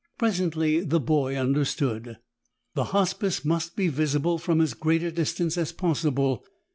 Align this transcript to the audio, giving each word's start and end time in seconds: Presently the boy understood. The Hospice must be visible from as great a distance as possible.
Presently 0.17 0.79
the 0.79 0.99
boy 0.99 1.35
understood. 1.35 2.17
The 2.73 2.85
Hospice 2.85 3.45
must 3.45 3.75
be 3.75 3.87
visible 3.87 4.39
from 4.39 4.59
as 4.59 4.73
great 4.73 5.03
a 5.03 5.11
distance 5.11 5.59
as 5.59 5.71
possible. 5.71 6.43